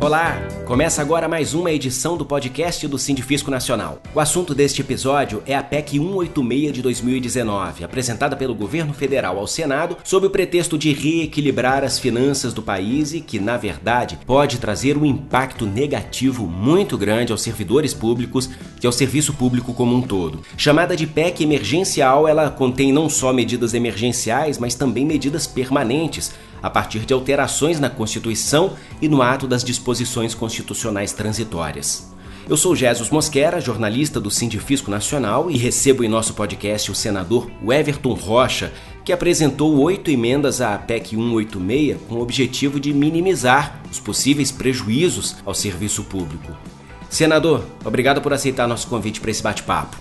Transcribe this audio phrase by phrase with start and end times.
[0.00, 0.38] Olá!
[0.64, 4.00] Começa agora mais uma edição do podcast do Sindifisco Nacional.
[4.14, 9.46] O assunto deste episódio é a PEC 186 de 2019, apresentada pelo governo federal ao
[9.48, 14.58] Senado sob o pretexto de reequilibrar as finanças do país e que, na verdade, pode
[14.58, 18.48] trazer um impacto negativo muito grande aos servidores públicos
[18.80, 20.42] e ao serviço público como um todo.
[20.56, 26.70] Chamada de PEC emergencial, ela contém não só medidas emergenciais, mas também medidas permanentes a
[26.70, 32.08] partir de alterações na Constituição e no ato das disposições constitucionais transitórias.
[32.48, 37.50] Eu sou Jesus Mosquera, jornalista do Sindifisco Nacional, e recebo em nosso podcast o senador
[37.62, 38.72] Everton Rocha,
[39.04, 45.36] que apresentou oito emendas à PEC 186 com o objetivo de minimizar os possíveis prejuízos
[45.44, 46.56] ao serviço público.
[47.10, 49.96] Senador, obrigado por aceitar nosso convite para esse bate-papo.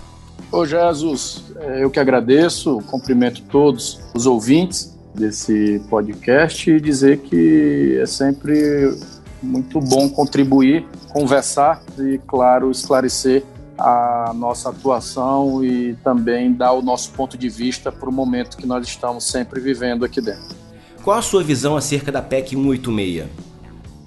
[0.49, 7.97] Ô Jesus, é, eu que agradeço, cumprimento todos os ouvintes desse podcast e dizer que
[8.01, 8.97] é sempre
[9.41, 13.43] muito bom contribuir, conversar e, claro, esclarecer
[13.77, 18.65] a nossa atuação e também dar o nosso ponto de vista para o momento que
[18.65, 20.55] nós estamos sempre vivendo aqui dentro.
[21.03, 23.25] Qual a sua visão acerca da PEC 186?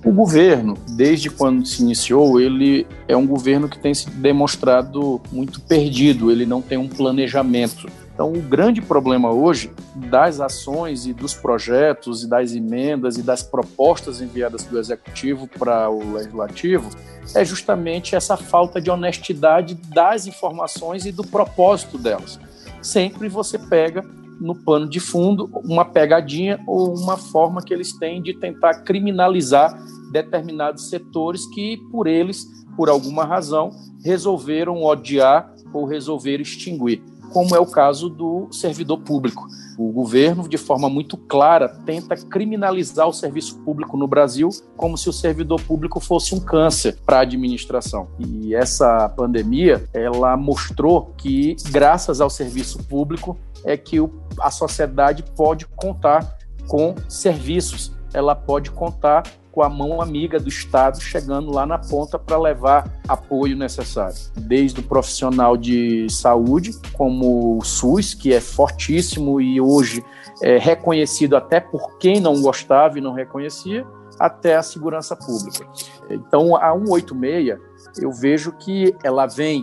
[0.05, 5.61] O governo, desde quando se iniciou, ele é um governo que tem se demonstrado muito
[5.61, 7.87] perdido, ele não tem um planejamento.
[8.13, 13.43] Então, o grande problema hoje das ações e dos projetos e das emendas e das
[13.43, 16.91] propostas enviadas do executivo para o legislativo
[17.35, 22.39] é justamente essa falta de honestidade das informações e do propósito delas.
[22.83, 24.05] Sempre você pega
[24.41, 29.79] no pano de fundo uma pegadinha ou uma forma que eles têm de tentar criminalizar
[30.13, 32.45] determinados setores que, por eles,
[32.77, 33.71] por alguma razão,
[34.03, 37.03] resolveram odiar ou resolveram extinguir
[37.33, 39.47] como é o caso do servidor público.
[39.79, 45.09] O governo, de forma muito clara, tenta criminalizar o serviço público no Brasil como se
[45.09, 48.09] o servidor público fosse um câncer para a administração.
[48.19, 53.97] E essa pandemia, ela mostrou que, graças ao serviço público, é que
[54.41, 56.37] a sociedade pode contar
[56.67, 62.19] com serviços, ela pode contar com a mão amiga do Estado chegando lá na ponta
[62.19, 64.17] para levar apoio necessário.
[64.37, 70.05] Desde o profissional de saúde, como o SUS, que é fortíssimo e hoje
[70.43, 73.87] é reconhecido até por quem não gostava e não reconhecia,
[74.19, 75.67] até a segurança pública.
[76.11, 77.59] Então, a 186,
[77.99, 79.63] eu vejo que ela vem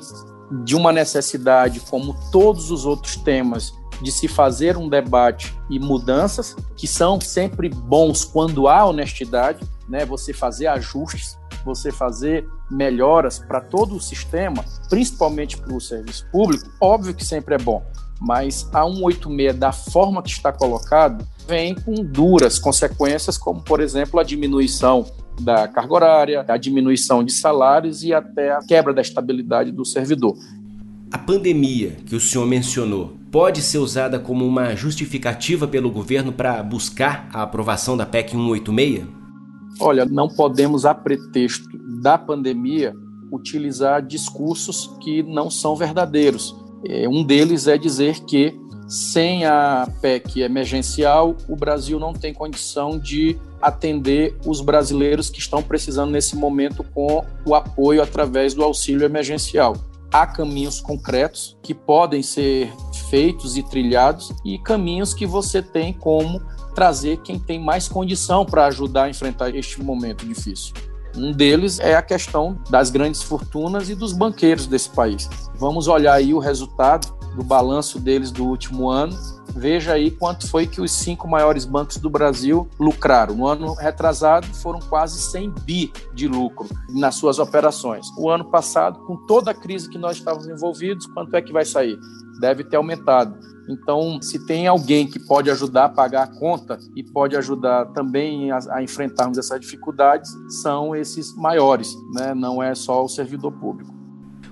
[0.64, 6.56] de uma necessidade, como todos os outros temas de se fazer um debate e mudanças,
[6.76, 10.06] que são sempre bons quando há honestidade, né?
[10.06, 16.70] Você fazer ajustes, você fazer melhoras para todo o sistema, principalmente para o serviço público,
[16.82, 17.84] óbvio que sempre é bom,
[18.20, 24.20] mas a 186 da forma que está colocado vem com duras consequências, como por exemplo
[24.20, 25.06] a diminuição
[25.40, 30.36] da carga horária, a diminuição de salários e até a quebra da estabilidade do servidor.
[31.12, 36.62] A pandemia que o senhor mencionou pode ser usada como uma justificativa pelo governo para
[36.64, 39.17] buscar a aprovação da PEC 186?
[39.80, 41.68] Olha, não podemos, a pretexto
[42.02, 42.96] da pandemia,
[43.32, 46.56] utilizar discursos que não são verdadeiros.
[46.86, 52.98] É, um deles é dizer que sem a PEC emergencial, o Brasil não tem condição
[52.98, 59.04] de atender os brasileiros que estão precisando nesse momento com o apoio através do auxílio
[59.04, 59.76] emergencial
[60.12, 62.72] há caminhos concretos que podem ser
[63.10, 66.42] feitos e trilhados e caminhos que você tem como
[66.78, 70.76] trazer quem tem mais condição para ajudar a enfrentar este momento difícil.
[71.16, 75.28] Um deles é a questão das grandes fortunas e dos banqueiros desse país.
[75.56, 79.18] Vamos olhar aí o resultado do balanço deles do último ano
[79.58, 83.34] Veja aí quanto foi que os cinco maiores bancos do Brasil lucraram.
[83.34, 88.06] No ano retrasado, foram quase 100 bi de lucro nas suas operações.
[88.20, 91.66] O ano passado, com toda a crise que nós estávamos envolvidos, quanto é que vai
[91.66, 91.98] sair?
[92.40, 93.36] Deve ter aumentado.
[93.68, 98.52] Então, se tem alguém que pode ajudar a pagar a conta e pode ajudar também
[98.52, 100.32] a, a enfrentarmos essas dificuldades,
[100.62, 102.36] são esses maiores, né?
[102.36, 103.92] não é só o servidor público.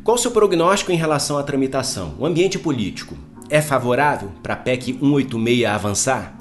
[0.04, 2.16] Qual o seu prognóstico em relação à tramitação?
[2.20, 3.16] O ambiente político
[3.50, 6.38] é favorável para a PEC 186 avançar?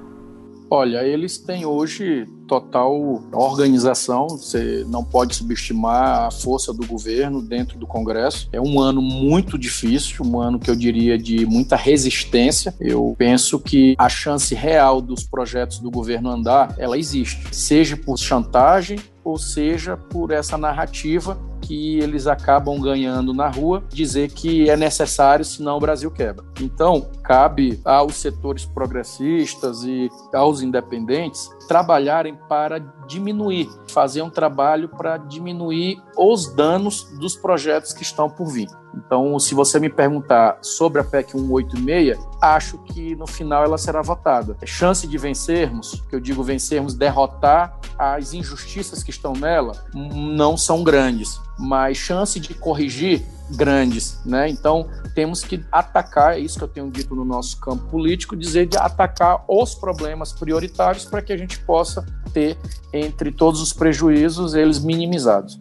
[0.71, 7.79] Olha, eles têm hoje total organização, você não pode subestimar a força do governo dentro
[7.79, 8.49] do Congresso.
[8.53, 12.75] É um ano muito difícil, um ano que eu diria de muita resistência.
[12.81, 18.19] Eu penso que a chance real dos projetos do governo andar, ela existe, seja por
[18.19, 24.77] chantagem ou seja por essa narrativa que eles acabam ganhando na rua, dizer que é
[24.77, 26.45] necessário, senão o Brasil quebra.
[26.61, 35.17] Então, cabe aos setores progressistas e aos independentes trabalharem para diminuir, fazer um trabalho para
[35.17, 38.69] diminuir os danos dos projetos que estão por vir.
[38.97, 44.03] Então, se você me perguntar sobre a PEC 186, acho que no final ela será
[44.03, 44.57] votada.
[44.63, 50.57] A chance de vencermos, que eu digo vencermos, derrotar as injustiças que estão nela, não
[50.57, 54.49] são grandes, mas chance de corrigir grandes, né?
[54.49, 58.67] Então temos que atacar, é isso que eu tenho dito no nosso campo político, dizer
[58.67, 62.57] de atacar os problemas prioritários para que a gente possa ter
[62.93, 65.59] entre todos os prejuízos eles minimizados.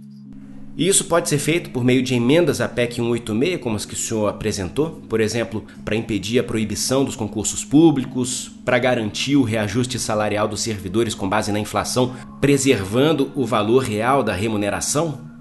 [0.75, 3.94] E isso pode ser feito por meio de emendas à PEC 186, como as que
[3.94, 9.44] o senhor apresentou, por exemplo, para impedir a proibição dos concursos públicos, para garantir o
[9.44, 15.32] reajuste salarial dos servidores com base na inflação, preservando o valor real da remuneração?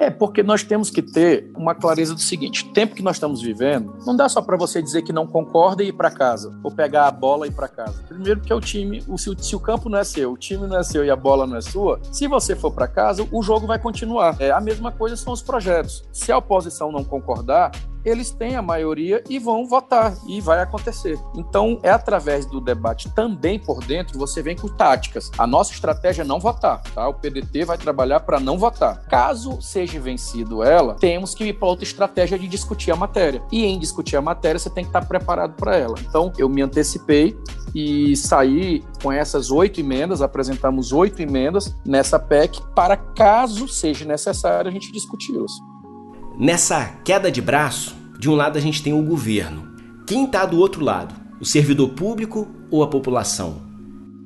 [0.00, 3.94] É, porque nós temos que ter uma clareza do seguinte: tempo que nós estamos vivendo,
[4.06, 7.06] não dá só para você dizer que não concorda e ir para casa, ou pegar
[7.06, 8.02] a bola e ir para casa.
[8.08, 10.78] Primeiro, porque o time, o, se, se, o campo não é seu, o time não
[10.78, 13.66] é seu e a bola não é sua, se você for para casa, o jogo
[13.66, 14.36] vai continuar.
[14.40, 16.02] É, a mesma coisa são os projetos.
[16.10, 17.70] Se a oposição não concordar,
[18.04, 21.18] eles têm a maioria e vão votar, e vai acontecer.
[21.34, 25.30] Então, é através do debate também por dentro, você vem com táticas.
[25.38, 27.08] A nossa estratégia é não votar, tá?
[27.08, 29.02] O PDT vai trabalhar para não votar.
[29.06, 33.42] Caso seja vencido ela, temos que ir para outra estratégia de discutir a matéria.
[33.50, 35.94] E em discutir a matéria, você tem que estar preparado para ela.
[36.00, 37.36] Então, eu me antecipei
[37.74, 44.68] e saí com essas oito emendas, apresentamos oito emendas nessa PEC para caso seja necessário
[44.68, 45.52] a gente discuti-las.
[46.40, 49.74] Nessa queda de braço, de um lado a gente tem o governo.
[50.06, 51.14] Quem está do outro lado?
[51.38, 53.60] O servidor público ou a população?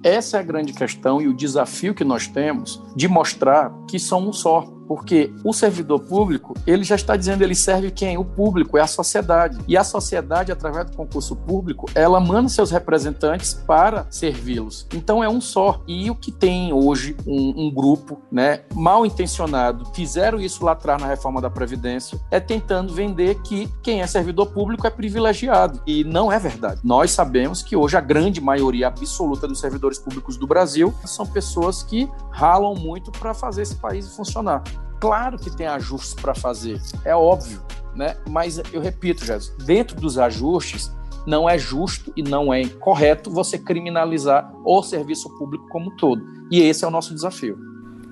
[0.00, 4.28] Essa é a grande questão e o desafio que nós temos de mostrar que são
[4.28, 8.19] um só porque o servidor público, ele já está dizendo, ele serve quem?
[8.19, 9.59] O público, é a sociedade.
[9.67, 14.87] E a sociedade, através do concurso público, ela manda seus representantes para servi-los.
[14.95, 15.83] Então é um só.
[15.87, 21.01] E o que tem hoje um, um, grupo, né, mal intencionado, fizeram isso lá atrás
[21.01, 25.81] na reforma da Previdência, é tentando vender que quem é servidor público é privilegiado.
[25.87, 26.81] E não é verdade.
[26.85, 31.83] Nós sabemos que hoje a grande maioria absoluta dos servidores públicos do Brasil são pessoas
[31.83, 34.63] que ralam muito para fazer esse país funcionar.
[35.05, 37.61] Claro que tem ajustes para fazer, é óbvio,
[37.95, 38.17] né?
[38.27, 40.91] Mas eu repito, Jesus, dentro dos ajustes,
[41.27, 46.23] não é justo e não é correto você criminalizar o serviço público como um todo.
[46.51, 47.59] E esse é o nosso desafio.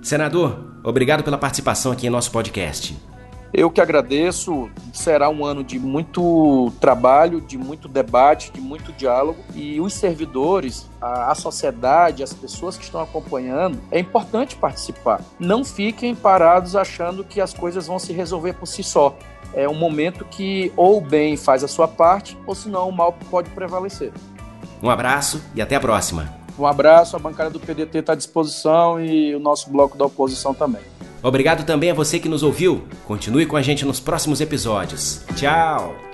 [0.03, 2.95] Senador, obrigado pela participação aqui em nosso podcast.
[3.53, 4.71] Eu que agradeço.
[4.93, 9.39] Será um ano de muito trabalho, de muito debate, de muito diálogo.
[9.55, 15.21] E os servidores, a, a, sociedade, as pessoas que estão acompanhando, é importante participar.
[15.39, 19.17] Não fiquem parados achando que as coisas vão se resolver por si só.
[19.55, 23.15] É um momento que ou o bem faz a sua parte, ou senão o mal
[23.31, 24.13] pode prevalecer.
[24.83, 26.33] Um abraço e até a próxima.
[26.59, 30.55] Um abraço, a bancada do PDT está à disposição e o nosso bloco da oposição
[30.55, 30.83] também.
[31.23, 32.83] Obrigado também a você que nos ouviu.
[33.07, 35.23] Continue com a gente nos próximos episódios.
[35.37, 36.12] Tchau!